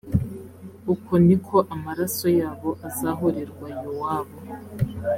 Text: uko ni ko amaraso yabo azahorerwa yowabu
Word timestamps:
uko 0.93 1.11
ni 1.25 1.35
ko 1.45 1.57
amaraso 1.73 2.27
yabo 2.39 2.69
azahorerwa 2.87 3.67
yowabu 3.83 4.37